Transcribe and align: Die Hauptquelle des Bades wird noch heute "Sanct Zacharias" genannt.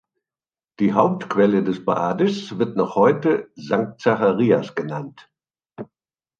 Die 0.79 0.93
Hauptquelle 0.93 1.61
des 1.63 1.85
Bades 1.85 2.57
wird 2.57 2.75
noch 2.75 2.95
heute 2.95 3.51
"Sanct 3.53 4.01
Zacharias" 4.01 4.73
genannt. 4.73 5.29